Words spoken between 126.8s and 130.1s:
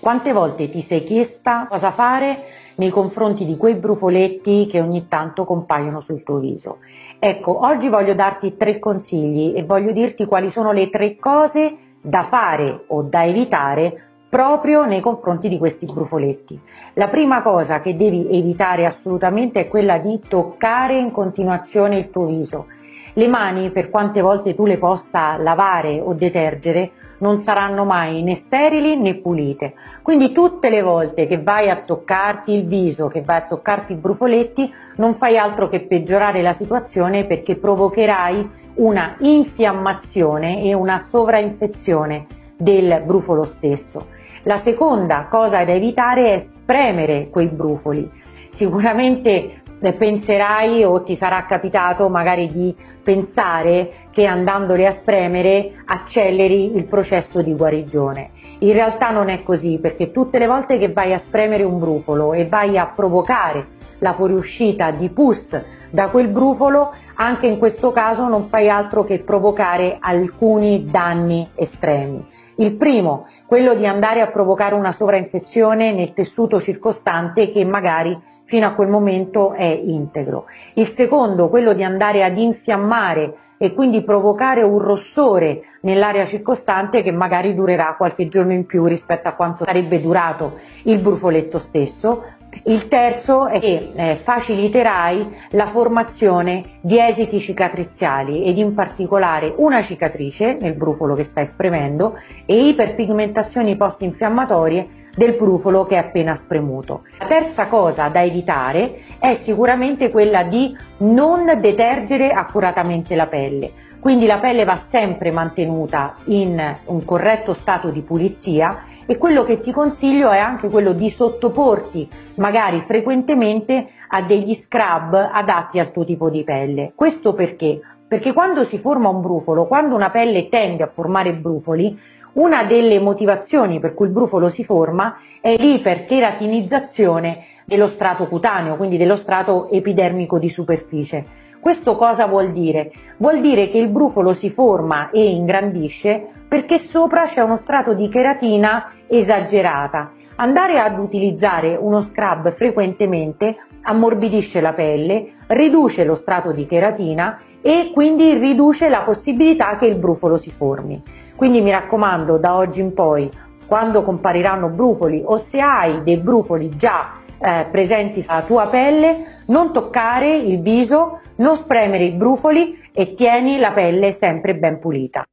Questo perché? Perché quando si forma un brufolo, quando una